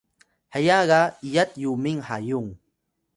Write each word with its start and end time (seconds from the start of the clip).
heya 0.53 0.77
ga 0.89 1.01
iyat 1.27 1.51
Yuming 1.63 2.01
Hayaung 2.07 2.49